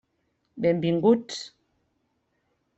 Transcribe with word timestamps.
Benvinguts. 0.61 1.37